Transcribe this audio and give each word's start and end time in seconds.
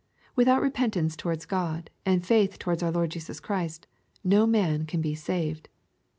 Without 0.35 0.63
repentance 0.63 1.15
towards 1.15 1.45
God, 1.45 1.91
and 2.07 2.25
faith 2.25 2.57
towards 2.57 2.81
our 2.81 2.89
Lord 2.89 3.11
Jesus 3.11 3.39
Christ, 3.39 3.85
no 4.23 4.47
man 4.47 4.87
can 4.87 4.99
be 4.99 5.13
saved. 5.13 5.69